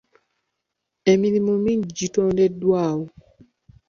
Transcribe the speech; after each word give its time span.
Emirimu 1.11 1.53
mingi 1.63 1.89
gitondeddwawo. 1.99 3.05